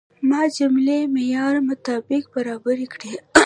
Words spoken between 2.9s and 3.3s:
کړې.